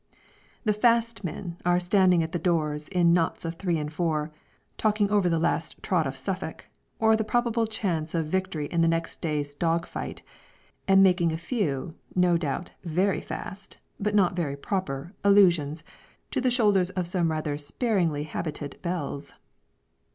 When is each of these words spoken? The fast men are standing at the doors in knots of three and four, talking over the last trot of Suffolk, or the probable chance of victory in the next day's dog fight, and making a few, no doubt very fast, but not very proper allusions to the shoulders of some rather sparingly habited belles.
The 0.63 0.73
fast 0.73 1.23
men 1.23 1.57
are 1.63 1.79
standing 1.79 2.23
at 2.23 2.31
the 2.31 2.39
doors 2.39 2.87
in 2.87 3.13
knots 3.13 3.45
of 3.45 3.53
three 3.53 3.77
and 3.77 3.93
four, 3.93 4.31
talking 4.75 5.11
over 5.11 5.29
the 5.29 5.37
last 5.37 5.75
trot 5.83 6.07
of 6.07 6.17
Suffolk, 6.17 6.67
or 6.97 7.15
the 7.15 7.23
probable 7.23 7.67
chance 7.67 8.15
of 8.15 8.25
victory 8.25 8.65
in 8.65 8.81
the 8.81 8.87
next 8.87 9.21
day's 9.21 9.53
dog 9.53 9.85
fight, 9.85 10.23
and 10.87 11.03
making 11.03 11.31
a 11.31 11.37
few, 11.37 11.91
no 12.15 12.35
doubt 12.35 12.71
very 12.83 13.21
fast, 13.21 13.77
but 13.99 14.15
not 14.15 14.35
very 14.35 14.57
proper 14.57 15.13
allusions 15.23 15.83
to 16.31 16.41
the 16.41 16.49
shoulders 16.49 16.89
of 16.89 17.05
some 17.05 17.29
rather 17.29 17.55
sparingly 17.55 18.23
habited 18.23 18.79
belles. 18.81 19.33